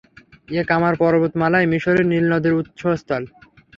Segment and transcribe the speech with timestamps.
[0.51, 3.23] এ কামার পর্বতমালাই মিসরের নীল নদের উৎসস্থল।